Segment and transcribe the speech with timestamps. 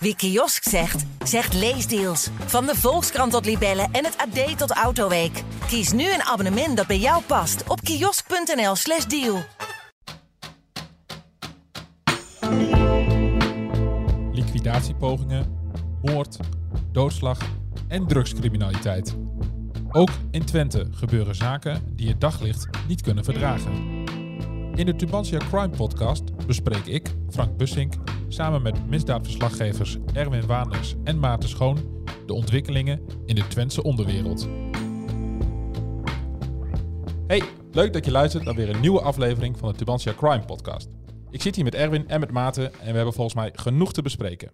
[0.00, 2.28] Wie kiosk zegt, zegt leesdeals.
[2.46, 5.42] Van de Volkskrant tot Libellen en het AD tot Autoweek.
[5.66, 9.42] Kies nu een abonnement dat bij jou past op kiosk.nl/slash deal.
[14.32, 15.58] Liquidatiepogingen,
[16.02, 16.36] moord,
[16.92, 17.38] doodslag
[17.88, 19.16] en drugscriminaliteit.
[19.90, 23.72] Ook in Twente gebeuren zaken die het daglicht niet kunnen verdragen.
[24.74, 27.94] In de Tubantia Crime Podcast bespreek ik, Frank Bussink,
[28.28, 34.48] samen met misdaadverslaggevers Erwin Waanders en Maarten Schoon de ontwikkelingen in de Twentse onderwereld.
[37.26, 40.88] Hey, leuk dat je luistert naar weer een nieuwe aflevering van de Tubantia Crime Podcast.
[41.30, 44.02] Ik zit hier met Erwin en met Maarten en we hebben volgens mij genoeg te
[44.02, 44.52] bespreken.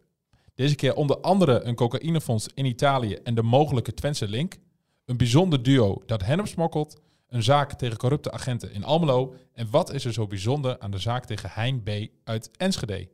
[0.55, 4.57] Deze keer onder andere een cocaïnefonds in Italië en de mogelijke Twentse link,
[5.05, 9.93] een bijzonder duo dat hennep smokkelt, een zaak tegen corrupte agenten in Almelo en wat
[9.93, 11.91] is er zo bijzonder aan de zaak tegen Hein B.
[12.25, 13.09] uit Enschede.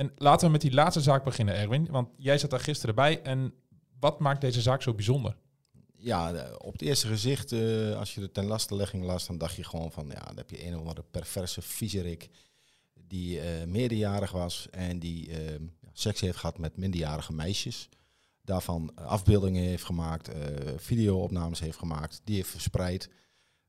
[0.00, 3.22] En laten we met die laatste zaak beginnen, Erwin, want jij zat daar gisteren bij
[3.22, 3.54] en
[3.98, 5.36] wat maakt deze zaak zo bijzonder?
[5.96, 9.64] Ja, op het eerste gezicht, eh, als je de ten lastenlegging las, dan dacht je
[9.64, 12.28] gewoon van, ja, dan heb je een of andere perverse viezerik
[12.94, 15.60] die eh, meerderjarig was en die eh,
[15.92, 17.88] seks heeft gehad met minderjarige meisjes.
[18.42, 20.36] Daarvan afbeeldingen heeft gemaakt, eh
[20.76, 23.10] videoopnames heeft gemaakt, die heeft verspreid.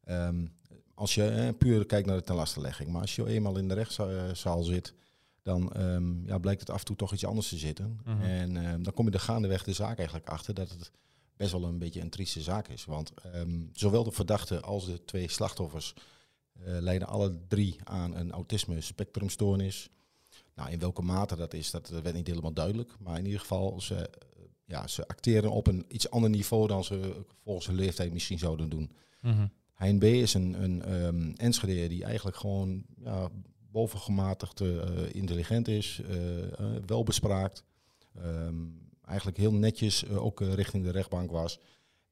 [0.04, 0.46] Ehm,
[0.94, 4.64] als je puur kijkt naar de ten lastenlegging, maar als je eenmaal in de rechtszaal
[4.64, 4.94] zit,
[5.42, 8.00] dan ehm, ja, blijkt het af en toe toch iets anders te zitten.
[8.06, 8.22] Mhm.
[8.22, 10.92] En ehm, dan kom je er gaandeweg de zaak eigenlijk achter dat het
[11.36, 12.86] best wel een beetje een trieste zaak is.
[12.86, 15.94] Want ehm, zowel de verdachte als de twee slachtoffers
[16.54, 19.90] eh lijden alle drie aan een autisme spectrumstoornis.
[20.56, 22.92] Nou, in welke mate dat is, dat, werd niet helemaal duidelijk.
[23.00, 24.10] Maar in ieder geval, ze,
[24.66, 28.70] ja, ze acteren op een iets ander niveau dan ze volgens hun leeftijd misschien zouden
[28.70, 28.92] doen.
[29.74, 30.04] Hein B.
[30.04, 33.30] is een, een Enschede die eigenlijk gewoon ja,
[33.72, 34.70] bovengematigd eh,
[35.12, 37.64] intelligent is, eh, eh, welbespraakt.
[38.16, 38.56] Ehm,
[39.06, 41.60] eigenlijk heel netjes ook richting de rechtbank was.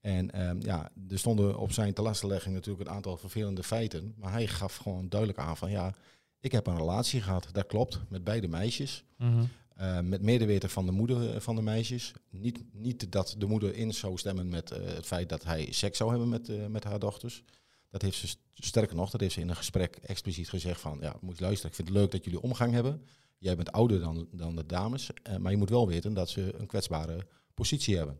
[0.02, 4.14] En ehm, ja, er stonden op zijn telastenlegging natuurlijk een aantal vervelende feiten.
[4.18, 5.94] Maar hij gaf gewoon duidelijk aan van ja,
[6.40, 9.04] ik heb een relatie gehad, dat klopt, met beide meisjes.
[9.76, 12.14] Eh, met medeweten van de moeder van de meisjes.
[12.30, 16.10] Niet, niet dat de moeder in zou stemmen met het feit dat hij seks zou
[16.10, 17.44] hebben met, met haar dochters.
[17.90, 20.98] Dat heeft ze st- sterker nog, dat heeft ze in een gesprek expliciet gezegd van
[21.02, 23.02] ja, moet je luisteren, ik vind het leuk dat jullie omgang hebben.
[23.38, 26.54] Jij bent ouder dan, dan de dames, eh, maar je moet wel weten dat ze
[26.58, 28.20] een kwetsbare positie hebben.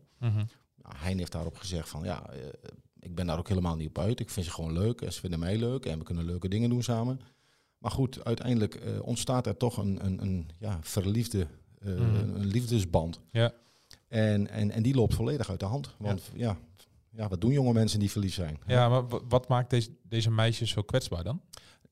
[0.82, 2.38] Nou, Hein heeft daarop gezegd van ja, eh,
[3.00, 4.20] ik ben daar ook helemaal niet op uit.
[4.20, 6.70] Ik vind ze gewoon leuk en ze vinden mij leuk en we kunnen leuke dingen
[6.70, 7.20] doen samen.
[7.78, 11.46] Maar goed, uiteindelijk eh, ontstaat er toch een, een, een ja, verliefde,
[11.78, 12.14] eh, Mhm.
[12.34, 13.20] een liefdesband.
[13.30, 13.52] Ja.
[14.08, 15.94] En, en, en die loopt volledig uit de hand.
[15.98, 16.38] Want ja.
[16.46, 16.58] Ja,
[17.28, 18.58] wat doen jonge mensen die verliefd zijn?
[18.66, 21.40] Ja, maar wa- wat maakt deze, deze meisjes zo kwetsbaar dan?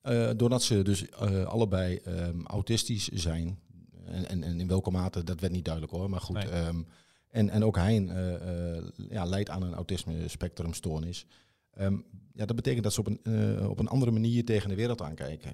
[0.03, 3.59] Eh, doordat ze dus eh, allebei ehm, autistisch zijn.
[4.05, 6.11] En, en, en in welke mate, dat werd niet duidelijk hoor.
[6.11, 6.37] Maar goed.
[6.37, 6.49] Nee.
[6.49, 6.83] ehm,
[7.29, 11.27] en, en ook Hein eh, ja, leidt aan een autisme spectrumstoornis.
[11.71, 11.97] Ehm,
[12.33, 15.50] ja, dat betekent dat ze op een, op een andere manier tegen de wereld aankijken.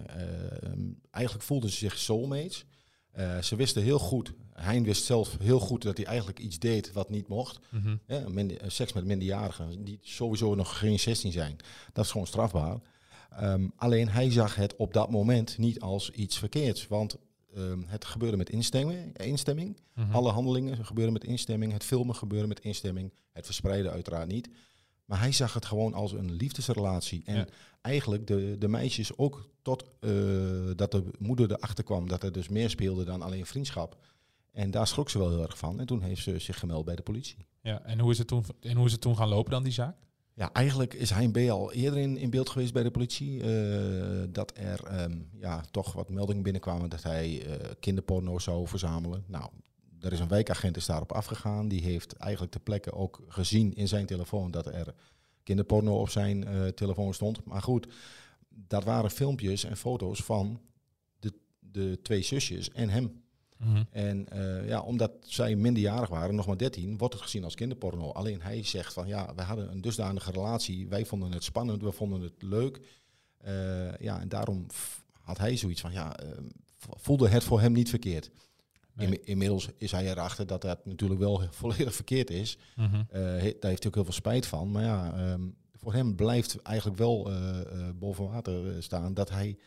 [1.11, 2.65] Eigenlijk voelden ze zich soulmates.
[3.15, 6.93] Eh, ze wisten heel goed, Hein wist zelf heel goed dat hij eigenlijk iets deed
[6.93, 7.59] wat niet mocht.
[8.07, 11.57] Ja, minder- eh, seks met minderjarigen die sowieso nog geen 16 zijn.
[11.93, 12.79] Dat is gewoon strafbaar.
[13.31, 16.87] Ehm, alleen hij zag het op dat moment niet als iets verkeerds.
[16.87, 17.17] Want
[17.55, 19.19] ehm, het gebeurde met instemming.
[19.19, 19.77] instemming.
[19.95, 20.13] Mhm.
[20.13, 21.73] Alle handelingen gebeuren met instemming.
[21.73, 23.13] Het filmen gebeurde met instemming.
[23.33, 24.49] Het verspreiden uiteraard niet.
[25.05, 27.23] Maar hij zag het gewoon als een liefdesrelatie.
[27.25, 27.47] En Ja.
[27.81, 30.11] eigenlijk de, de meisjes ook tot eh,
[30.77, 33.97] dat de moeder erachter kwam dat er dus meer speelde dan alleen vriendschap.
[34.53, 35.81] En daar schrok ze wel heel erg van.
[35.81, 37.47] En toen heeft ze zich gemeld bij de politie.
[37.63, 39.73] Ja, en hoe is het toen, en hoe is het toen gaan lopen dan, die
[39.73, 39.97] zaak?
[40.35, 41.37] Ja, eigenlijk is Hein B.
[41.37, 43.41] al eerder in, in beeld geweest bij de politie.
[43.43, 49.25] eh, dat er ehm, ja, toch wat meldingen binnenkwamen dat hij eh, kinderporno zou verzamelen.
[49.27, 49.51] Nou,
[50.05, 51.69] er is een wijkagent is daarop afgegaan.
[51.69, 54.95] Die heeft eigenlijk ter plekke ook gezien in zijn telefoon dat er
[55.43, 57.45] kinderporno op zijn eh, telefoon stond.
[57.45, 57.87] Maar goed,
[58.49, 60.61] dat waren filmpjes en foto's van
[61.19, 63.23] de, de twee zusjes en hem.
[63.91, 68.11] En eh, ja, omdat zij minderjarig waren, nog maar 13, wordt het gezien als kinderporno.
[68.11, 70.89] Alleen hij zegt van ja, we hadden een dusdanige relatie.
[70.89, 72.81] Wij vonden het spannend, we vonden het leuk.
[73.39, 74.67] Eh, ja, en daarom
[75.13, 76.17] had hij zoiets van ja,
[76.77, 78.31] voelde het voor hem niet verkeerd.
[78.95, 79.21] Nee.
[79.21, 82.59] Inmiddels is hij erachter dat dat natuurlijk wel volledig verkeerd is.
[82.77, 82.95] Mhm.
[83.09, 84.71] Eh, daar heeft hij ook heel veel spijt van.
[84.71, 85.43] Maar ja, ehm,
[85.73, 89.59] voor hem blijft eigenlijk wel eh, eh, boven water staan dat hij,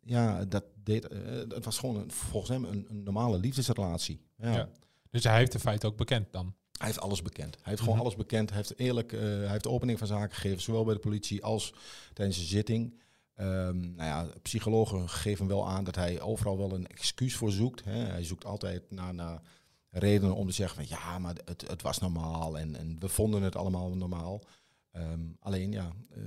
[0.00, 1.08] ja, dat deed,
[1.48, 4.20] het was gewoon een, volgens hem een, een normale liefdesrelatie.
[4.36, 4.52] Ja.
[4.52, 4.68] Ja.
[5.10, 6.54] Dus hij heeft de feiten ook bekend dan?
[6.78, 7.54] Hij heeft alles bekend.
[7.54, 8.04] Hij heeft gewoon Mhm.
[8.04, 8.48] alles bekend.
[8.48, 11.74] Hij heeft eerlijk, hij heeft de opening van zaken gegeven, zowel bij de politie als
[12.12, 13.00] tijdens de zitting.
[13.34, 17.84] Ehm, nou ja, psychologen geven wel aan dat hij overal wel een excuus voor zoekt.
[17.84, 17.98] Hè.
[17.98, 19.42] Hij zoekt altijd naar, naar
[19.90, 23.42] redenen om te zeggen van ja, maar het, het was normaal en, en we vonden
[23.42, 24.42] het allemaal normaal.
[24.90, 26.22] Ehm, alleen ja, eh,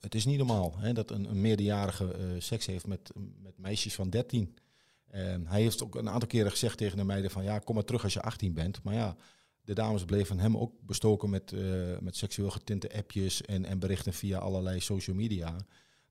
[0.00, 3.12] het is niet normaal hè, dat een, een meerderjarige eh, seks heeft met,
[3.42, 4.56] met meisjes van 13.
[5.10, 7.84] Ehm, hij heeft ook een aantal keren gezegd tegen de meiden van ja, kom maar
[7.84, 8.82] terug als je 18 bent.
[8.82, 9.16] Maar ja,
[9.62, 14.12] de dames bleven hem ook bestoken met, eh, met seksueel getinte appjes en, en berichten
[14.12, 15.56] via allerlei social media.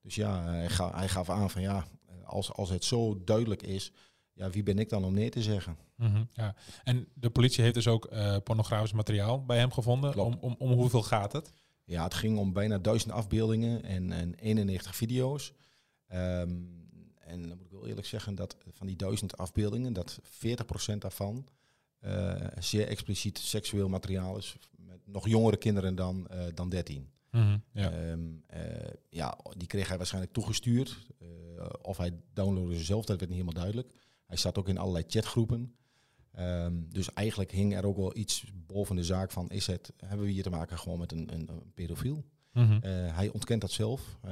[0.06, 1.86] Dus ja, hij, ga, hij gaf aan van ja,
[2.24, 3.92] als, als het zo duidelijk is,
[4.34, 5.78] ja, wie ben ik dan om nee te zeggen?
[5.96, 6.56] Mhm, ja.
[6.84, 10.16] En de politie heeft dus ook uh, pornografisch materiaal bij hem gevonden.
[10.16, 11.52] Om, om, om hoeveel gaat het?
[11.84, 15.54] Ja, het ging om bijna duizend afbeeldingen en, en 91 video's.
[16.08, 16.50] Ehm,
[17.20, 21.48] en dan moet ik wel eerlijk zeggen dat van die duizend afbeeldingen, dat 40% daarvan
[22.02, 24.56] uh, zeer expliciet seksueel materiaal is.
[24.78, 27.10] Met nog jongere kinderen dan, uh, dan 13.
[27.36, 28.10] Mhm, ja.
[28.10, 28.44] Um,
[29.10, 30.98] ja, die kreeg hij waarschijnlijk toegestuurd.
[31.82, 33.94] of hij downloadde ze zelf, dat werd niet helemaal duidelijk.
[34.26, 35.76] Hij zat ook in allerlei chatgroepen.
[36.40, 40.26] Um, dus eigenlijk hing er ook wel iets boven de zaak van, is het, hebben
[40.26, 42.26] we hier te maken gewoon met een, een, een pedofiel?
[42.56, 42.74] Mhm.
[42.74, 42.82] Uh,
[43.16, 44.18] hij ontkent dat zelf.
[44.26, 44.32] Uh,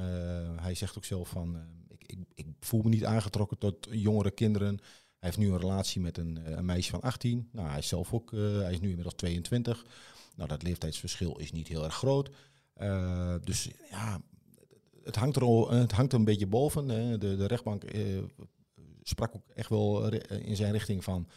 [0.60, 4.30] hij zegt ook zelf van, uh, ik, ik, ik, voel me niet aangetrokken tot jongere
[4.30, 4.76] kinderen.
[5.18, 7.48] Hij heeft nu een relatie met een, een meisje van 18.
[7.52, 9.84] Nou, hij is zelf ook, hij is nu inmiddels 22.
[10.36, 12.30] Nou, dat leeftijdsverschil is niet heel erg groot.
[13.44, 14.20] Dus ja,
[15.04, 16.86] het hangt er, al, het hangt er een beetje boven.
[16.86, 17.84] De, de rechtbank
[19.02, 21.28] sprak ook echt wel in zijn richting van...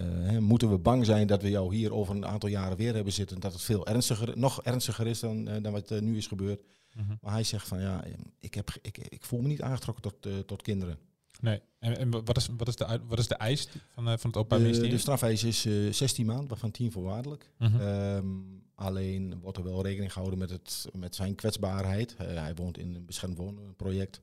[0.00, 3.12] Uh, moeten we bang zijn dat we jou hier over een aantal jaren weer hebben
[3.12, 3.40] zitten...
[3.40, 6.62] dat het veel ernstiger, nog ernstiger is dan, dan wat nu is gebeurd.
[6.94, 7.14] Mhm.
[7.20, 8.04] Maar hij zegt van ja,
[8.40, 10.98] ik, heb, ik, ik voel me niet aangetrokken tot, tot kinderen.
[11.40, 14.36] Nee, en, en, wat, is, wat, is de, wat is de eis van, van het
[14.36, 14.92] Openbaar De, Ministerie?
[14.92, 15.60] de strafeis is
[15.96, 17.50] 16 maanden, waarvan 10 voorwaardelijk.
[17.58, 17.80] Mhm.
[17.80, 22.16] Um, alleen wordt er wel rekening gehouden met, het, met zijn kwetsbaarheid.
[22.16, 24.20] hij woont in een beschermd woonproject...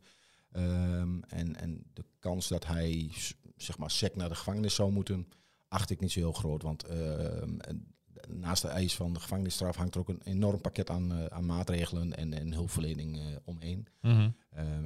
[0.56, 3.12] Um, en, en de kans dat hij
[3.56, 5.28] zeg maar sec naar de gevangenis zou moeten,
[5.68, 6.62] acht ik niet zo heel groot.
[6.62, 7.42] Want uh,
[8.28, 11.46] naast de eis van de gevangenisstraf hangt er ook een enorm pakket aan, uh, aan
[11.46, 13.88] maatregelen en, en hulpverlening uh, omheen.
[14.02, 14.36] Mm -hmm.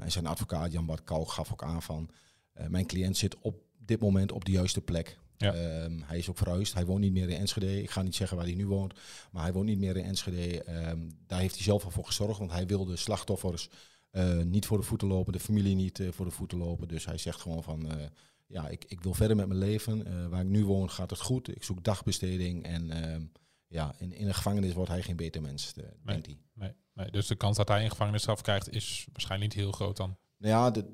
[0.01, 2.09] en zijn advocaat Jan Bart Kalk gaf ook aan van,
[2.57, 5.17] eh, mijn cliënt zit op dit moment op de juiste plek.
[5.37, 5.83] Ja.
[5.83, 6.73] Um, hij is ook verhuisd.
[6.73, 7.81] Hij woont niet meer in Enschede.
[7.81, 8.93] Ik ga niet zeggen waar hij nu woont,
[9.31, 10.63] maar hij woont niet meer in Enschede.
[10.89, 13.69] Um, daar heeft hij zelf al voor gezorgd, want hij wilde slachtoffers
[14.11, 16.87] uh, niet voor de voeten lopen, de familie niet uh, voor de voeten lopen.
[16.87, 18.05] Dus hij zegt gewoon van, uh,
[18.47, 20.29] ja, ik, ik wil verder met mijn leven.
[20.29, 21.55] waar ik nu woon gaat het goed.
[21.55, 23.21] Ik zoek dagbesteding en ehm,
[23.67, 26.37] ja, in, in een gevangenis wordt hij geen beter mens, nee, denkt hij.
[26.53, 29.97] Nee, nee, dus de kans dat hij een gevangenisstraf krijgt is waarschijnlijk niet heel groot
[29.97, 30.17] dan.
[30.37, 30.85] Nou ja, de,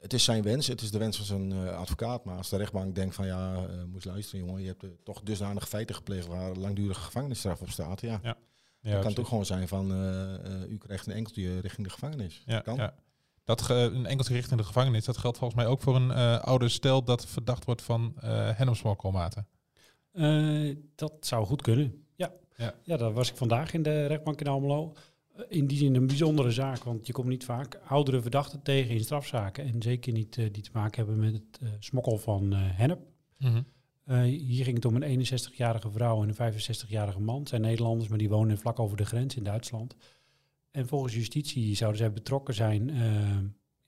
[0.00, 2.24] het is zijn wens, het is de wens van zijn uh, advocaat.
[2.24, 4.90] Maar als de rechtbank denkt van ja, uh, moet je luisteren jongen, je hebt uh,
[5.02, 8.00] toch dusdanige feiten gepleegd waar langdurige gevangenisstraf op staat.
[8.00, 8.36] Ja, ja.
[8.80, 9.90] ja dan kan het ook gewoon zijn van
[10.68, 12.42] u krijgt een enkeltje richting de gevangenis.
[12.46, 12.76] Ja, dat kan.
[12.76, 12.94] Ja.
[13.44, 16.38] Dat ge, een enkeltje richting de gevangenis, dat geldt volgens mij ook voor een uh,
[16.38, 19.46] oude stel dat verdacht wordt van uh, hennepsmokkelmaten.
[20.12, 22.04] Uh, dat zou goed kunnen.
[22.16, 22.32] Ja.
[22.56, 22.74] Ja.
[22.82, 24.94] ja, daar was ik vandaag in de rechtbank in Almelo.
[25.48, 29.00] In die zin een bijzondere zaak, want je komt niet vaak oudere verdachten tegen in
[29.00, 29.64] strafzaken.
[29.64, 33.00] En zeker niet uh, die te maken hebben met het uh, smokkel van uh, hennep.
[33.38, 34.22] Mm -hmm.
[34.22, 37.38] hier ging het om een 61-jarige vrouw en een 65-jarige man.
[37.38, 39.96] Het zijn Nederlanders, maar die wonen vlak over de grens in Duitsland.
[40.70, 42.94] En volgens justitie zouden zij betrokken zijn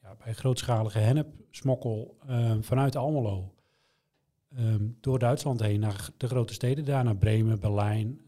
[0.03, 2.17] ja, bij grootschalige hennepsmokkel
[2.61, 3.55] vanuit Almelo.
[4.59, 8.21] Um, door Duitsland heen naar de grote steden daar, naar Bremen, Berlijn,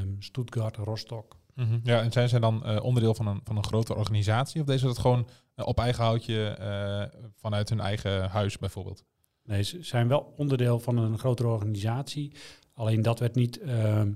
[0.00, 1.39] um, Stuttgart, Rostock.
[1.54, 1.80] -hmm.
[1.82, 4.60] Ja, en zijn zij dan uh, onderdeel van een, van een grote organisatie?
[4.60, 9.04] Of deze dat gewoon uh, op eigen houtje uh, vanuit hun eigen huis bijvoorbeeld?
[9.44, 12.32] Nee, ze zijn wel onderdeel van een grotere organisatie.
[12.72, 13.60] Alleen dat werd niet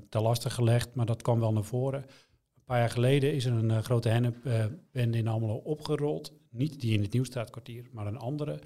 [0.09, 2.01] te lastig gelegd, maar dat kwam wel naar voren.
[2.01, 6.33] Een paar jaar geleden is er een grote hennepbende in Almelo opgerold.
[6.51, 8.59] Niet die in het Nieuwstraatkwartier, maar een andere.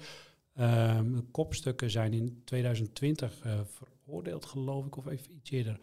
[0.53, 5.79] De kopstukken zijn in 2020 uh, veroordeeld, geloof ik, of even iets eerder.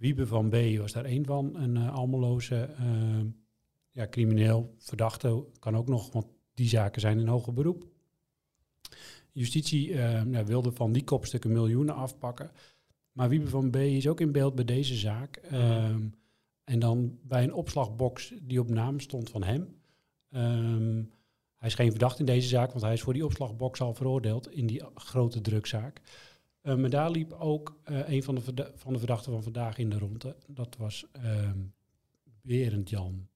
[0.00, 0.56] Wiebe van B.
[0.78, 3.20] was daar een van, een uh, Almeloze uh,
[3.90, 5.44] ja, crimineel verdachte.
[5.58, 7.86] Kan ook nog, want die zaken zijn in hoger beroep.
[9.32, 12.50] Justitie ja, wilde van die kopstukken miljoenen afpakken.
[13.12, 13.76] Maar Wiebe van B.
[13.76, 15.40] is ook in beeld bij deze zaak.
[15.52, 16.14] Um,
[16.64, 19.60] en dan bij een opslagbox die op naam stond van hem.
[20.30, 21.10] Um,
[21.56, 24.50] hij is geen verdachte in deze zaak, want hij is voor die opslagbox al veroordeeld
[24.50, 26.00] in die grote drukzaak.
[26.62, 29.90] Uh, maar daar liep ook uh, een van de, van de verdachten van vandaag in
[29.90, 30.36] de ronde.
[30.46, 31.50] Dat was uh,
[32.42, 33.28] Berend Jan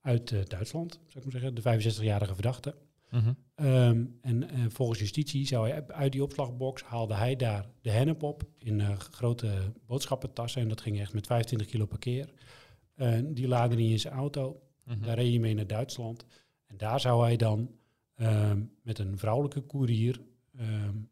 [0.00, 2.74] uit uh, Duitsland, zou ik maar zeggen, de 65-jarige verdachte.
[3.08, 3.36] -hmm.
[3.54, 8.42] um, en volgens justitie zou hij uit die opslagbox haalde hij daar de hennep op
[8.58, 10.62] in grote boodschappentassen.
[10.62, 12.32] En dat ging echt met 25 kilo per keer.
[13.24, 14.62] die laadde hij in zijn auto.
[14.84, 15.00] Mhm.
[15.00, 16.24] Daar reed hij mee naar Duitsland.
[16.66, 17.70] En daar zou hij dan
[18.16, 20.20] um, met een vrouwelijke koerier
[20.60, 21.10] um,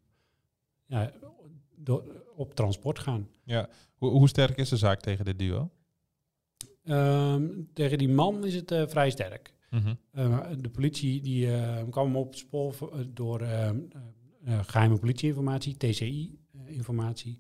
[0.87, 1.13] ja,
[2.35, 3.29] op transport gaan.
[3.45, 3.69] Ja.
[3.95, 5.71] Hoe, hoe sterk is de zaak tegen dit duo?
[6.85, 9.55] Ehm, tegen die man is het eh, vrij sterk.
[9.71, 9.95] Mhm.
[10.15, 12.75] Uh, de politie die, uh, kwam hem op het spoor
[13.09, 13.47] door
[14.45, 17.39] geheime politieinformatie, TCI-informatie.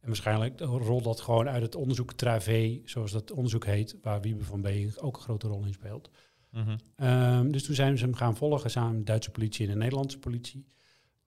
[0.00, 4.44] en waarschijnlijk rolt dat gewoon uit het onderzoek Travé, zoals dat onderzoek heet, waar Wiebe
[4.44, 6.10] van B ook een grote rol in speelt.
[6.50, 6.76] Mhm.
[6.96, 9.78] Um, dus toen zijn ze hem gaan volgen samen met de Duitse politie en de
[9.78, 10.66] Nederlandse politie.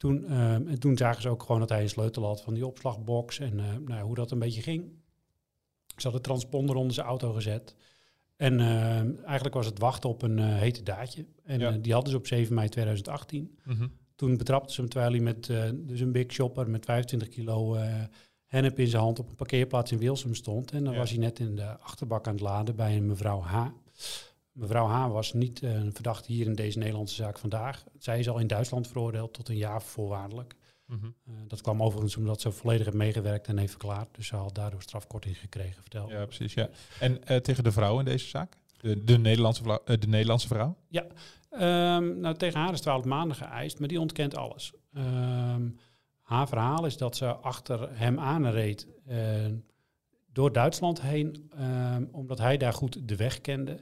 [0.03, 2.65] Toen, um, en toen zagen ze ook gewoon dat hij een sleutel had van die
[2.65, 3.55] opslagbox en
[3.85, 4.83] nou, hoe dat een beetje ging.
[5.87, 7.75] Ze hadden de transponder onder zijn auto gezet.
[8.35, 11.25] En uh, eigenlijk was het wachten op een uh, hete daadje.
[11.43, 11.71] En Ja.
[11.73, 13.57] uh, die hadden ze op 7 mei 2018.
[13.65, 13.87] Mhm.
[14.15, 15.45] Toen betrapten ze hem terwijl hij met
[15.87, 17.77] dus een big shopper met 25 kilo
[18.45, 20.71] hennep in zijn hand op een parkeerplaats in Wilsum stond.
[20.71, 20.99] En dan Ja.
[20.99, 23.67] was hij net in de achterbak aan het laden bij een mevrouw H.
[24.53, 25.07] Mevrouw H.
[25.11, 27.83] was niet uh, een verdachte hier in deze Nederlandse zaak vandaag.
[27.97, 30.55] Zij is al in Duitsland veroordeeld tot een jaar voorwaardelijk.
[30.85, 31.05] Mhm.
[31.05, 34.15] Uh, dat kwam overigens omdat ze volledig heeft meegewerkt en heeft verklaard.
[34.15, 36.09] Dus ze had daardoor strafkorting gekregen, vertel.
[36.09, 36.53] Ja, precies.
[36.53, 36.69] Ja.
[36.99, 38.57] En eh, tegen de vrouw in deze zaak?
[38.77, 40.77] De, de, Nederlandse, vrouw, eh, de Nederlandse vrouw?
[41.51, 44.73] Um, nou, tegen haar is 12 maanden geëist, maar die ontkent alles.
[44.97, 45.79] Um,
[46.21, 48.87] haar verhaal is dat ze achter hem aanreed
[50.31, 53.79] door Duitsland heen, um, omdat hij daar goed de weg kende.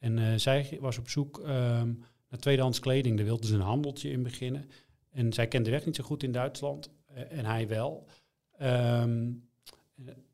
[0.00, 1.42] En uh, zij was op zoek
[2.30, 4.70] naar tweedehands kleding, daar wilde ze een handeltje in beginnen.
[5.10, 8.06] En zij kent de weg niet zo goed in Duitsland, uh, en hij wel.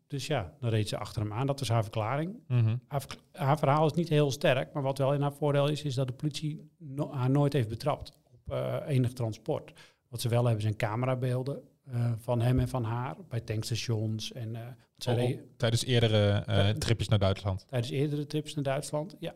[0.06, 1.46] dus ja, dan reed ze achter hem aan.
[1.46, 2.38] Dat is haar verklaring.
[2.46, 2.80] Mm -hmm.
[2.88, 5.94] haar, haar, verhaal is niet heel sterk, maar wat wel in haar voordeel is, is
[5.94, 9.72] dat de politie no haar nooit heeft betrapt op uh, enig transport.
[10.08, 14.32] Wat ze wel hebben zijn camerabeelden uh, van hem en van haar bij tankstations.
[14.32, 17.66] En, uh, oh, tijdens eerdere tripjes naar Duitsland?
[17.68, 19.34] Tijdens eerdere trips naar Duitsland, ja.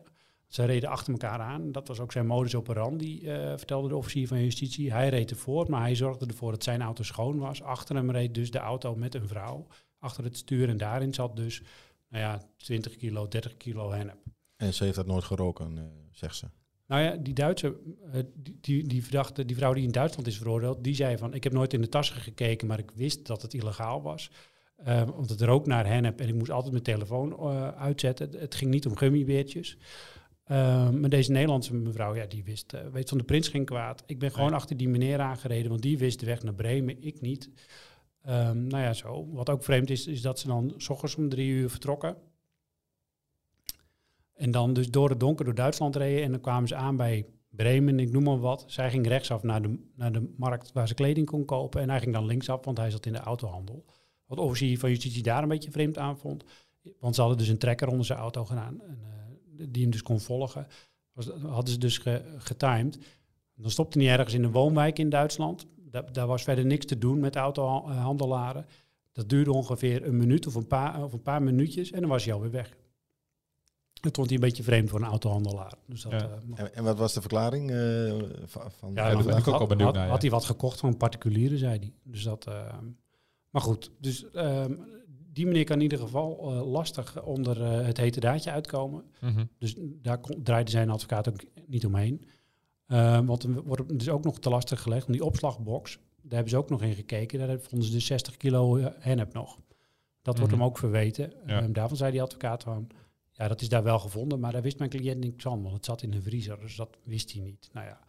[0.51, 1.71] Ze reden achter elkaar aan.
[1.71, 4.91] Dat was ook zijn modus operandi, uh, vertelde de officier van justitie.
[4.91, 7.61] Hij reed ervoor, maar hij zorgde ervoor dat zijn auto schoon was.
[7.61, 9.67] Achter hem reed dus de auto met een vrouw
[9.99, 10.69] achter het stuur.
[10.69, 11.61] En daarin zat dus,
[12.09, 14.17] nou ja, 20 kilo, 30 kilo hennep.
[14.55, 16.45] En ze heeft dat nooit geroken, uh, zegt ze.
[16.87, 20.37] Nou ja, die Duitse, uh, die, die, die, verdachte, die vrouw die in Duitsland is
[20.37, 23.41] veroordeeld, die zei van, ik heb nooit in de tassen gekeken, maar ik wist dat
[23.41, 24.31] het illegaal was.
[24.87, 27.37] Uh, want het rook naar hennep en ik moest altijd mijn telefoon
[27.75, 28.29] uitzetten.
[28.39, 29.77] Het ging niet om gummibeertjes.
[30.51, 34.03] Uh, maar deze Nederlandse mevrouw, ja, die wist, uh, weet van de prins geen kwaad.
[34.05, 37.21] Ik ben gewoon achter die meneer aangereden, want die wist de weg naar Bremen, ik
[37.21, 37.49] niet.
[38.29, 39.27] Um, nou ja, zo.
[39.31, 42.17] Wat ook vreemd is, is dat ze dan s ochtends om drie uur vertrokken.
[44.33, 46.23] En dan dus door het donker door Duitsland reden.
[46.23, 48.63] En dan kwamen ze aan bij Bremen, ik noem maar wat.
[48.67, 51.81] Zij ging rechtsaf naar de, naar de markt waar ze kleding kon kopen.
[51.81, 53.85] En hij ging dan linksaf, want hij zat in de autohandel.
[54.25, 56.43] Wat officier van justitie daar een beetje vreemd aan vond.
[56.99, 58.81] Want ze hadden dus een trekker onder zijn auto gedaan.
[58.81, 59.20] En, uh,
[59.69, 60.67] die hem dus kon volgen.
[61.13, 62.97] Was, hadden ze dus ge, getimed.
[63.55, 65.65] Dan stopte hij ergens in een woonwijk in Duitsland.
[65.75, 68.65] Da daar was verder niks te doen met autohandelaren.
[69.11, 71.91] Dat duurde ongeveer een minuut of een paar, of een paar minuutjes.
[71.91, 72.77] En dan was hij alweer weg.
[73.93, 75.73] Dat vond hij een beetje vreemd voor een autohandelaar.
[75.85, 76.17] Dus dat, Ja.
[76.49, 78.13] uh, En, en wat was de verklaring uh,
[78.45, 80.11] van, Ja, daar ben ik ook had, wel benieuwd had, naar, ja.
[80.11, 81.93] had hij wat gekocht van particulieren, zei hij.
[82.03, 82.77] Dus dat, uh,
[83.49, 84.83] maar goed, dus um,
[85.33, 89.03] die meneer kan in ieder geval uh, lastig onder uh, het hete daadje uitkomen.
[89.19, 89.45] Mhm.
[89.57, 92.23] Dus daar kon, draaide zijn advocaat ook niet omheen.
[92.87, 95.95] Uh, want er wordt dus ook nog te lastig gelegd om die opslagbox.
[96.21, 97.39] Daar hebben ze ook nog in gekeken.
[97.39, 99.59] Daar vonden ze dus 60 kilo uh, hennep nog.
[100.21, 100.61] Dat wordt Mhm.
[100.61, 101.33] hem ook verweten.
[101.45, 101.63] Ja.
[101.63, 102.87] Um, daarvan zei die advocaat van...
[103.31, 105.61] Ja, dat is daar wel gevonden, maar daar wist mijn cliënt niks van.
[105.61, 107.69] Want het zat in een vriezer, dus dat wist hij niet.
[107.73, 107.99] Nou ja,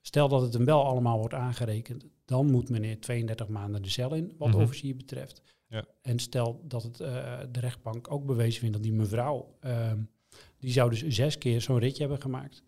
[0.00, 2.04] stel dat het hem wel allemaal wordt aangerekend...
[2.24, 5.42] dan moet meneer 32 maanden de cel in, wat de officier betreft.
[5.72, 5.84] Ja.
[6.02, 9.58] En stel dat het, uh, de rechtbank ook bewezen vindt dat die mevrouw...
[9.64, 10.10] Um,
[10.58, 12.62] die zou dus zes keer zo'n ritje hebben gemaakt...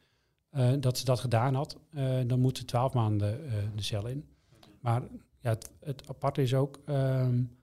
[0.56, 3.40] Uh, dat ze dat gedaan had, uh, dan moet ze twaalf maanden
[3.74, 4.24] de cel in.
[4.80, 5.02] Maar
[5.40, 7.56] ja, het, het aparte is ook, um,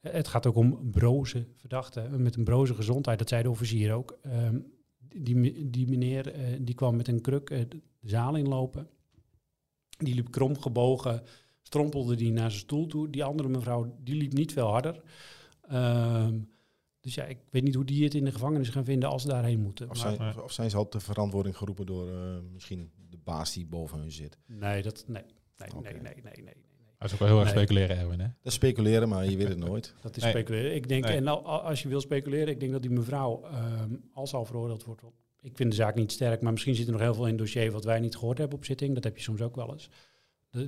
[0.00, 3.18] het gaat ook om broze verdachten met een broze gezondheid.
[3.18, 4.18] Dat zei de officier ook.
[4.26, 8.88] Um, die, die meneer die kwam met een kruk de zaal inlopen.
[9.98, 11.22] Die liep kromgebogen,
[11.70, 13.10] strompelde die naar zijn stoel toe.
[13.10, 15.02] Die andere mevrouw, die liep niet veel harder.
[15.72, 16.48] Um,
[17.00, 19.28] dus ja, ik weet niet hoe die het in de gevangenis gaan vinden als ze
[19.28, 19.90] daarheen moeten.
[19.90, 22.14] Of Maar- zijn, of zijn ze al ter verantwoording geroepen door eh,
[22.52, 24.38] misschien de baas die boven hun zit?
[24.46, 25.22] Nee, dat, nee,
[25.56, 26.54] nee, nee, nee, nee, nee, nee.
[26.98, 28.26] Dat is ook wel heel erg speculeren, Erwin, hè?
[28.26, 29.94] Dat is speculeren, maar je weet het nooit.
[30.02, 30.30] Dat is Nee.
[30.32, 30.74] speculeren.
[30.74, 31.16] Ik denk, Nee.
[31.16, 34.44] en al- al- als je wil speculeren, ik denk dat die mevrouw, ehm, als al
[34.44, 35.02] veroordeeld wordt,
[35.40, 37.38] ik vind de zaak niet sterk, maar misschien zit er nog heel veel in het
[37.38, 38.94] dossier wat wij niet gehoord hebben op zitting.
[38.94, 39.88] Dat heb je soms ook wel eens.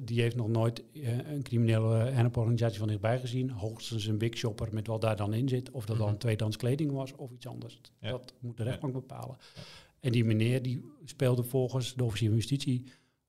[0.03, 3.51] Die heeft nog nooit eh, een criminele henneporganisatie van dichtbij gezien.
[3.51, 5.71] Hoogstens een big shopper met wat daar dan in zit.
[5.71, 6.05] Of dat Mhm.
[6.07, 7.81] dan tweedehands kleding was of iets anders.
[8.01, 8.11] Ja.
[8.11, 9.37] Dat moet de rechtbank bepalen.
[10.01, 12.85] En die meneer die speelde volgens de officier van justitie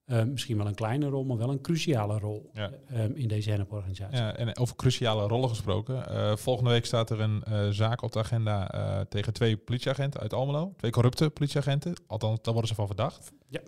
[0.06, 2.72] Eh, misschien wel een kleine rol, maar wel een cruciale rol Ja.
[2.88, 4.18] eh, in deze henneporganisatie.
[4.18, 6.08] Ja, en over cruciale rollen gesproken.
[6.08, 10.20] eh, volgende week staat er een eh, zaak op de agenda eh, tegen twee politieagenten
[10.20, 10.74] uit Almelo.
[10.78, 11.94] Twee corrupte politieagenten.
[12.08, 13.32] Althans, daar worden ze van verdacht.
[13.50, 13.60] Ja.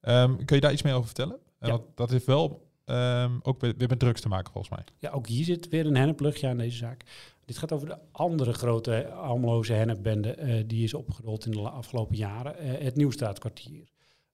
[0.00, 1.38] Ehm, kun je daar iets meer over vertellen?
[1.66, 1.80] Ja.
[1.94, 4.84] dat heeft wel ehm, ook weer met drugs te maken, volgens mij.
[4.98, 7.04] Ja, ook hier zit weer een hennepluchtje aan deze zaak.
[7.44, 12.16] Dit gaat over de andere grote Almeloze hennepbende eh, die is opgerold in de afgelopen
[12.16, 12.58] jaren.
[12.58, 13.88] eh, het Nieuwstraatkwartier.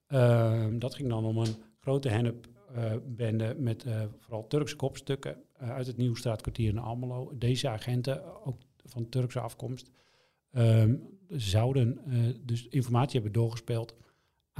[0.07, 5.97] Ehm, dat ging dan om een grote hennepbende met eh, vooral Turkse kopstukken uit het
[5.97, 7.33] Nieuwstraatkwartier in Almelo.
[7.39, 9.91] Deze agenten, ook van Turkse afkomst,
[10.53, 10.95] ehm,
[11.29, 12.01] zouden
[12.45, 13.95] dus informatie hebben doorgespeeld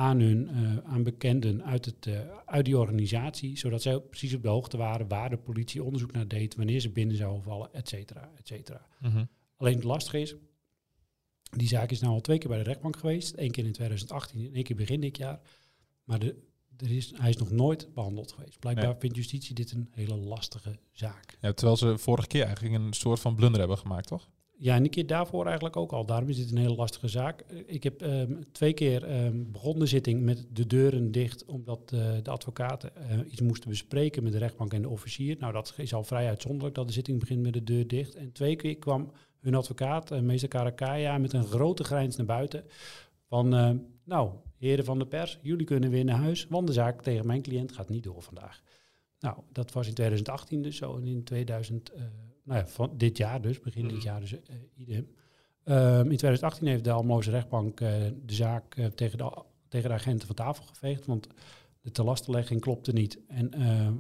[0.01, 4.43] aan hun eh, aan bekenden uit, het, eh, uit die organisatie, zodat zij precies op
[4.43, 7.89] de hoogte waren waar de politie onderzoek naar deed, wanneer ze binnen zouden vallen, et
[7.89, 8.87] cetera, et cetera.
[9.57, 10.35] Alleen het lastige is,
[11.57, 14.47] die zaak is nou al twee keer bij de rechtbank geweest, één keer in 2018
[14.47, 15.41] en één keer begin dit jaar,
[16.05, 16.37] maar de,
[16.77, 18.59] er is, hij is nog nooit behandeld geweest.
[18.59, 18.99] Blijkbaar Nee.
[18.99, 21.37] vindt justitie dit een hele lastige zaak.
[21.41, 24.29] Ja, terwijl ze vorige keer eigenlijk een soort van blunder hebben gemaakt, toch?
[24.63, 26.05] Ja, en een keer daarvoor eigenlijk ook al.
[26.07, 27.41] Daarom is dit een hele lastige zaak.
[27.41, 31.93] Eh, Ik heb ehm, twee keer ehm, begonnen de zitting met de deuren dicht, omdat
[31.93, 35.37] eh, de advocaten eh, iets moesten bespreken met de rechtbank en de officier.
[35.39, 38.15] Nou, dat is al vrij uitzonderlijk dat de zitting begint met de deur dicht.
[38.15, 42.65] En twee keer kwam hun advocaat, meester Karakaya, met een grote grijns naar buiten.
[43.29, 43.49] Van,
[44.05, 47.43] nou, heren van de pers, jullie kunnen weer naar huis, want de zaak tegen mijn
[47.43, 48.63] cliënt gaat niet door vandaag.
[49.21, 50.97] Nou, dat was in 2018 dus zo.
[50.97, 52.03] En in 2000, eh,
[52.45, 54.05] nou ja, van dit jaar dus, begin dit Mhm.
[54.05, 55.09] jaar dus, eh, idem.
[55.65, 57.93] Ehm, in 2018 heeft de Almoze rechtbank eh,
[58.27, 61.27] de zaak eh, tegen, de, tegen de agenten van tafel geveegd, want
[61.81, 63.19] de telastenlegging klopte niet.
[63.27, 63.51] En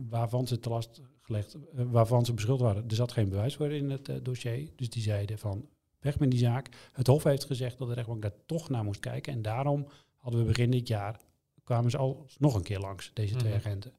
[0.08, 3.90] waarvan ze te last gelegd, waarvan ze beschuldigd waren, er zat geen bewijs voor in
[3.90, 4.68] het dossier.
[4.76, 5.68] Dus die zeiden van
[6.00, 6.68] weg met die zaak.
[6.92, 9.32] Het Hof heeft gezegd dat de rechtbank daar toch naar moest kijken.
[9.32, 11.20] En daarom hadden we begin dit jaar,
[11.64, 13.60] kwamen ze al nog een keer langs, deze twee Mhm.
[13.66, 13.92] agenten.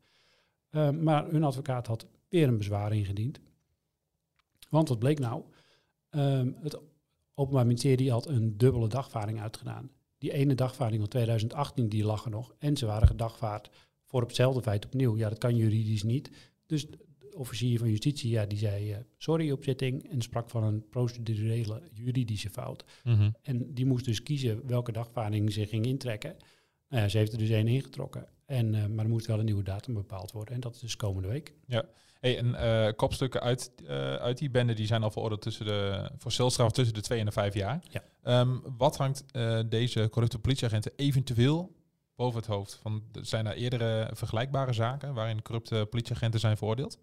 [0.70, 3.40] Eh, maar hun advocaat had weer een bezwaar ingediend.
[4.72, 5.44] Want wat bleek nou?
[6.10, 6.80] Ehm, het
[7.34, 9.92] Openbaar Ministerie had een dubbele dagvaarding uitgedaan.
[10.18, 12.56] Die ene dagvaarding van 2018, die lag er nog.
[12.60, 13.70] En ze waren gedagvaard
[14.06, 15.18] voor op hetzelfde feit opnieuw.
[15.18, 16.32] Ja, dat kan juridisch niet.
[16.66, 20.64] Dus de officier van justitie, ja, die zei eh, sorry op zitting en sprak van
[20.64, 22.86] een procedurele juridische fout.
[23.42, 26.36] En die moest dus kiezen welke dagvaarding ze ging intrekken.
[26.90, 28.28] Nou ja, ze heeft er dus één ingetrokken.
[28.46, 30.54] En, eh, maar er moest wel een nieuwe datum bepaald worden.
[30.54, 31.56] En dat is dus komende week.
[32.22, 36.10] Hey, en eh, kopstukken uit, eh, uit die bende die zijn al veroordeeld tussen de,
[36.18, 37.84] voor celstraf tussen de twee en de vijf jaar.
[37.90, 38.04] Ja.
[38.24, 41.76] Ehm, wat hangt eh, deze corrupte politieagenten eventueel
[42.16, 42.80] boven het hoofd?
[42.82, 47.00] Van, zijn er eerdere vergelijkbare zaken waarin corrupte politieagenten zijn veroordeeld?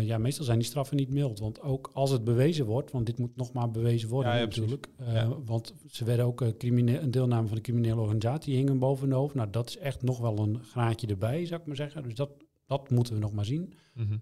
[0.00, 1.38] Ja, meestal zijn die straffen niet mild.
[1.38, 4.44] Want ook als het bewezen wordt, want dit moet nog maar bewezen worden Ja, ja,
[4.44, 4.70] precies.
[4.70, 5.46] natuurlijk.
[5.46, 9.34] Want ze werden ook een deelname van de criminele organisatie hing hem boven hun hoofd.
[9.34, 12.02] Nou, dat is echt nog wel een graadje erbij, zou ik maar zeggen.
[12.02, 12.30] Dus dat,
[12.70, 13.74] dat moeten we nog maar zien.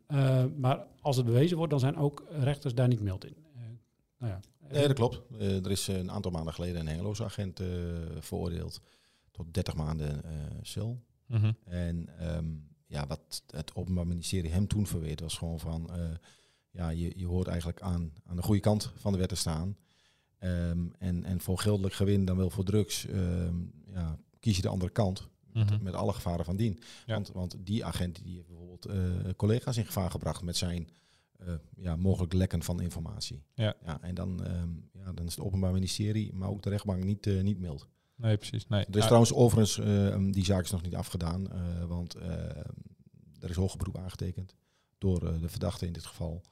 [0.07, 3.37] Eh, maar als het bewezen wordt, dan zijn ook rechters daar niet mild in.
[3.55, 3.63] Eh,
[4.19, 4.41] nou ja.
[4.71, 5.23] Nee, dat klopt.
[5.39, 7.67] Eh, er is een aantal maanden geleden een Hengeloze agent eh,
[8.19, 8.81] veroordeeld
[9.31, 10.31] tot 30 maanden eh,
[10.63, 11.03] cel.
[11.27, 11.53] Mhm.
[11.65, 12.47] En ehm,
[12.87, 16.01] ja, wat het Openbaar Ministerie hem toen verweet was gewoon van, eh,
[16.71, 19.77] ja, je, je hoort eigenlijk aan, aan de goede kant van de wet te staan.
[20.39, 23.57] Ehm, en, en voor geldelijk gewin dan wel voor drugs, ehm,
[23.93, 25.29] ja, kies je de andere kant.
[25.59, 25.83] Mhm.
[25.83, 26.81] Met alle gevaren van dien.
[27.07, 27.15] Ja.
[27.15, 30.89] Want, want die agent die heeft bijvoorbeeld eh, collega's in gevaar gebracht met zijn
[31.39, 33.43] eh, ja, mogelijk lekken van informatie.
[33.55, 33.75] Ja.
[33.85, 37.27] Ja, en dan, ehm, ja, dan is het Openbaar Ministerie, maar ook de rechtbank niet,
[37.27, 37.87] eh, niet mild.
[38.17, 38.67] Nee, precies.
[38.67, 38.81] Nee.
[38.81, 41.49] Er is Ja, trouwens overigens, eh, die zaak is nog niet afgedaan,
[41.89, 42.31] want eh,
[43.41, 44.55] er is hoger beroep aangetekend
[44.99, 46.43] door de verdachte in dit geval.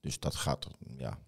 [0.00, 1.18] Dus dat gaat ja,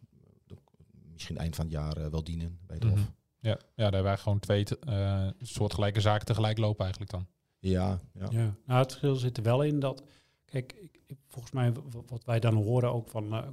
[1.13, 2.97] misschien eind van het jaar wel dienen bij het Mhm.
[2.97, 3.13] Hof.
[3.45, 7.27] Ja, ja, daar hebben wij gewoon twee te- eh, soortgelijke zaken tegelijk lopen eigenlijk dan.
[7.59, 8.27] Ja, ja.
[8.31, 10.03] Ja, nou het verschil zit er wel in dat,
[10.45, 11.73] kijk, ik, ik- volgens mij
[12.07, 13.49] wat wij dan horen ook van eh,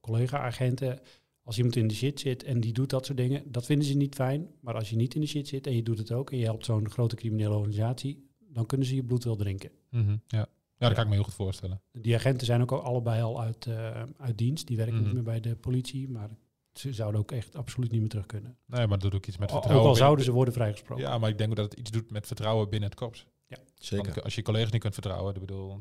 [0.00, 1.00] collega-agenten,
[1.42, 3.94] als iemand in de shit zit en die doet dat soort dingen, dat vinden ze
[3.96, 4.48] niet fijn.
[4.60, 6.44] Maar als je niet in de shit zit en je doet het ook en je
[6.44, 9.70] helpt zo'n grote criminele organisatie, dan kunnen ze je bloed wel drinken.
[9.90, 10.10] Mhm.
[10.26, 10.38] Ja.
[10.38, 10.46] ja,
[10.78, 11.82] dat kan ik me heel goed voorstellen.
[11.92, 15.04] Die agenten zijn ook al allebei al uit, eh, uit dienst, die werken Mhm.
[15.04, 16.30] niet meer bij de politie, maar
[16.78, 18.56] ze zouden ook echt absoluut niet meer terug kunnen.
[18.66, 19.88] Nee, maar dat doet ook iets met Ook vertrouwen.
[19.88, 21.04] al binnen- zouden ze worden vrijgesproken.
[21.04, 23.26] Ja, maar ik denk ook dat het iets doet met vertrouwen binnen het korps.
[23.74, 24.04] zeker.
[24.06, 25.78] Want als je collega's niet kunt vertrouwen, ik bedoel,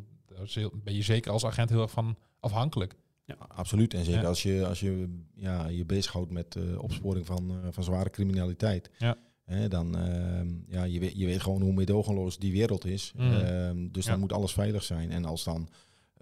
[0.74, 2.96] ben je zeker als agent heel erg van afhankelijk.
[3.48, 3.94] Absoluut.
[3.94, 4.28] En zeker Ja.
[4.28, 8.90] als je, als je ja, je bezighoudt met eh, opsporing van, eh, van zware criminaliteit.
[8.98, 9.18] Ja.
[9.44, 13.14] Hè, dan, ehm, ja, je, weet, je weet gewoon hoe meedogenloos die wereld is.
[13.16, 13.32] Mm.
[13.34, 14.12] Ehm, dus Ja.
[14.12, 15.12] dan moet alles veilig zijn.
[15.12, 15.70] En als dan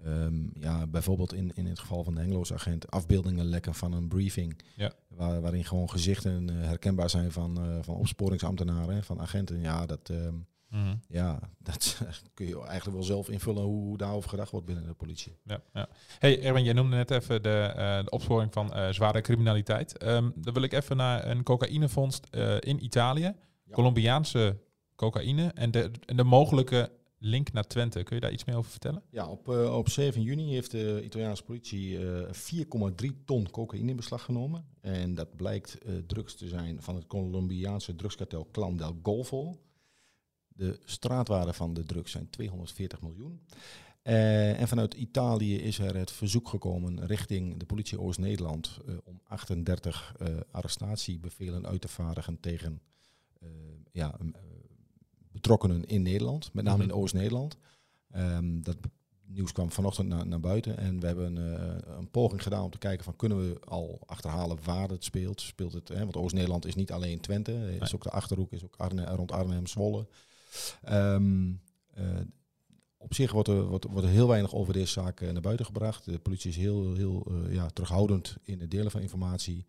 [0.04, 4.08] ehm, ja, bijvoorbeeld in, in het geval van de Hengeloos agent afbeeldingen lekken van een
[4.08, 4.60] briefing.
[4.76, 4.92] Ja.
[5.08, 9.60] Waar, waarin gewoon gezichten eh, herkenbaar zijn van, eh, van opsporingsambtenaren, van agenten.
[9.60, 10.34] Ja, dat, ehm,
[10.68, 10.94] Mhm.
[11.08, 12.00] Ja, dat
[12.34, 15.36] kun je eigenlijk wel zelf invullen hoe daarover gedacht wordt binnen de politie.
[15.44, 15.88] Ja, ja.
[16.18, 19.98] Hey Erwin, jij noemde net even de, eh, de opsporing van zware criminaliteit.
[19.98, 22.26] Ehm, dan wil ik even naar een cocaïnevondst
[22.58, 23.34] in Italië.
[23.64, 23.72] Ja.
[23.72, 24.56] Colombiaanse
[24.96, 26.90] cocaïne en de, en de mogelijke
[27.24, 28.02] link naar Twente.
[28.02, 29.02] Kun je daar iets meer over vertellen?
[29.10, 33.96] Ja, op, eh, op 7 juni heeft de Italiaanse politie eh 4,3 ton cocaïne in
[33.96, 34.64] beslag genomen.
[34.80, 39.58] En dat blijkt eh, drugs te zijn van het Colombiaanse drugskartel Clan del Golfo.
[40.48, 43.40] De straatwaarde van de drugs zijn 240 miljoen.
[44.02, 49.20] Eh, en vanuit Italië is er het verzoek gekomen richting de politie Oost-Nederland eh, om
[49.24, 52.80] 38 eh, arrestatiebevelen uit te vaardigen tegen
[53.40, 53.48] eh,
[53.92, 54.26] ja, eh,
[55.32, 56.88] betrokkenen in Nederland, met name Mhm.
[56.88, 57.56] in Oost-Nederland.
[58.10, 58.76] Ehm, dat
[59.26, 62.78] nieuws kwam vanochtend naar, naar buiten en we hebben eh, een poging gedaan om te
[62.78, 65.40] kijken van kunnen we al achterhalen waar het speelt.
[65.40, 68.64] Speelt het, hè, want Oost-Nederland is niet alleen Twente, het is ook de Achterhoek, is
[68.64, 70.06] ook Arne, rond Arnhem, Zwolle.
[70.82, 71.52] Ehm,
[71.94, 72.04] eh,
[72.96, 75.66] op zich wordt er, wordt, wordt er heel weinig over deze zaak eh, naar buiten
[75.66, 76.04] gebracht.
[76.04, 79.66] De politie is heel, heel eh, ja, terughoudend in het delen van informatie.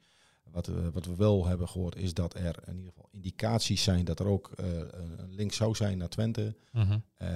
[0.51, 4.06] Wat, we- wat we wel hebben gehoord is dat er in ieder geval indicaties zijn
[4.06, 4.65] dat er ook eh,
[5.17, 6.56] een link zou zijn naar Twente.
[6.71, 7.27] Eh,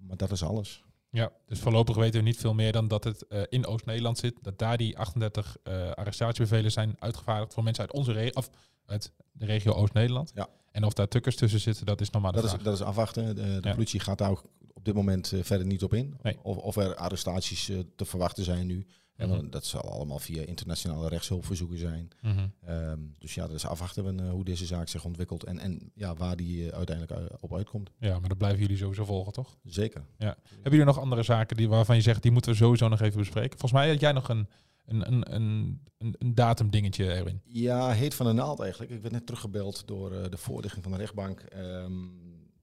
[0.00, 0.84] maar dat is alles.
[1.10, 4.34] Ja, dus voorlopig weten we niet veel meer dan dat het eh, in Oost-Nederland zit.
[4.42, 8.50] Dat daar die 38 eh, arrestatiebevelen zijn uitgevaardigd voor mensen uit onze regio, of
[8.86, 10.30] uit de regio Oost-Nederland.
[10.34, 10.48] Ja.
[10.72, 12.82] En of daar tukkers tussen zitten, dat is nog maar de Dat is, dat is
[12.82, 13.26] afwachten.
[13.36, 13.72] De, de Ja.
[13.72, 16.16] politie gaat daar ook op dit moment eh, verder niet op in.
[16.22, 16.36] Nee.
[16.42, 18.86] Of, of er arrestaties eh, te verwachten zijn nu.
[19.16, 19.50] En Mhm.
[19.50, 22.08] dat zal allemaal via internationale rechtshulpverzoeken zijn.
[22.22, 22.46] Mhm.
[22.64, 25.90] Ehm, dus ja, dat is afwachten we, eh, hoe deze zaak zich ontwikkelt en, en
[25.94, 27.90] ja, waar die eh, uiteindelijk eh, op uitkomt.
[27.98, 29.56] Ja, maar dat blijven jullie sowieso volgen, toch?
[29.64, 30.04] Zeker.
[30.18, 33.18] Hebben jullie nog andere zaken die, waarvan je zegt, die moeten we sowieso nog even
[33.18, 33.58] bespreken?
[33.58, 34.48] Volgens mij had jij nog een,
[34.86, 35.80] een, een, een,
[36.18, 37.40] een, datumdingetje, Erwin.
[37.44, 38.90] Ja, heet van de naald eigenlijk.
[38.92, 41.40] Ik werd net teruggebeld door de voorlichting van de rechtbank.
[41.40, 41.92] Ehm,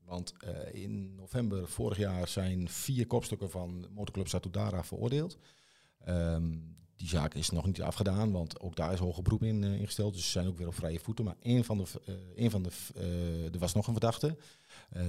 [0.06, 0.34] want
[0.72, 5.38] in november vorig jaar zijn vier kopstukken van Motorclub Satudara veroordeeld.
[6.06, 6.58] Ehm,
[6.96, 10.14] die zaak is nog niet afgedaan, want ook daar is hoger beroep in eh, ingesteld.
[10.14, 11.26] Dus ze zijn ook weer op vrije voeten.
[11.26, 11.86] Maar één van de,
[12.36, 14.38] één van de eh, er was nog een verdachte.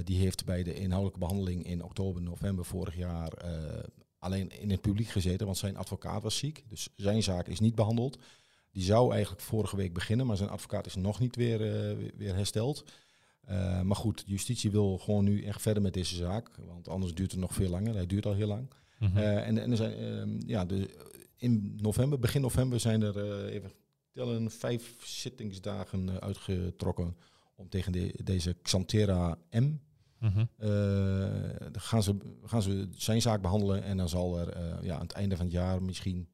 [0.03, 3.33] Die heeft bij de inhoudelijke behandeling in oktober, november vorig jaar
[4.19, 6.63] alleen in het publiek gezeten, want zijn advocaat was ziek.
[6.67, 8.17] Dus zijn zaak is niet behandeld.
[8.71, 11.57] Die zou eigenlijk vorige week beginnen, maar zijn advocaat is nog niet weer,
[12.17, 12.83] weer- hersteld.
[13.83, 17.39] Maar goed, justitie wil gewoon nu echt verder met deze zaak, want anders duurt het
[17.39, 17.95] nog veel langer.
[17.95, 18.67] Hij duurt al heel lang.
[18.99, 19.17] Mhm.
[19.17, 20.89] Eh, en, en er zijn, ehm, ja, de,
[21.37, 23.71] in november, begin november zijn er eh, even
[24.11, 27.15] tellen vijf zittingsdagen eh, uitgetrokken
[27.55, 29.73] om tegen de, deze Xantera M.
[31.71, 35.11] Dan gaan, ze, gaan ze zijn zaak behandelen en dan zal er ja, aan het
[35.11, 36.27] einde van het jaar misschien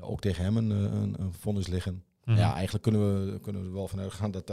[0.00, 2.04] ook tegen hem een, een, een vonnis liggen.
[2.24, 2.38] Mhm.
[2.38, 4.52] Ja, eigenlijk kunnen we, kunnen we er wel vanuit gaan dat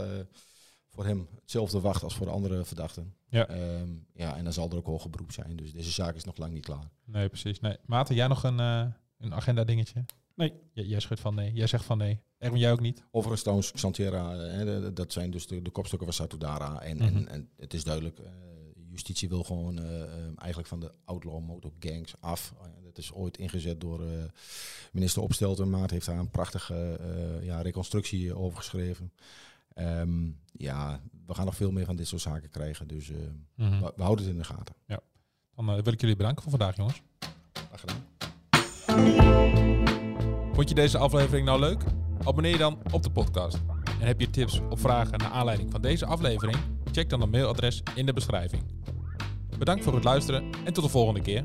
[0.88, 3.14] voor hem hetzelfde wacht als voor de andere verdachten.
[3.34, 3.46] Ja.
[3.48, 5.56] Ehm, ja, en dan zal er ook hoger beroep zijn.
[5.56, 6.90] Dus deze zaak is nog lang niet klaar.
[7.04, 7.60] Nee, precies.
[7.60, 7.76] Nee.
[7.86, 8.86] Maarten, jij nog een, eh,
[9.18, 10.04] een agenda dingetje?
[10.34, 10.52] Nee.
[10.72, 11.52] J- jij schudt van nee.
[11.52, 12.20] Jij zegt van nee.
[12.38, 13.04] Erwin, jij ook niet?
[13.10, 16.80] Overigens trouwens, Xantera, eh, hè, dat zijn dus de, de kopstukken van Satudara.
[16.80, 17.04] En, Mhm.
[17.16, 18.30] en, en het is duidelijk, eh,
[18.90, 22.54] justitie wil gewoon eh, eh, eigenlijk van de outlaw motor gangs af.
[22.60, 24.22] Eh, dat is ooit ingezet door eh,
[24.92, 25.70] minister Opstelten.
[25.70, 29.12] Maat heeft daar een prachtige eh, ja, reconstructie over geschreven.
[29.74, 32.88] Ehm, ja, we gaan nog veel meer van dit soort zaken krijgen.
[32.88, 33.16] Dus eh,
[33.54, 33.80] Mhm.
[33.80, 34.74] we, we houden het in de gaten.
[35.56, 37.02] Dan eh, wil ik jullie bedanken voor vandaag, jongens.
[37.52, 38.02] Graag gedaan.
[40.52, 41.82] Vond je deze aflevering nou leuk?
[42.24, 43.58] Abonneer je dan op de podcast.
[44.00, 46.56] En heb je tips of vragen naar aanleiding van deze aflevering?
[46.92, 48.62] Check dan het mailadres in de beschrijving.
[49.58, 51.44] Bedankt voor het luisteren en tot de volgende keer.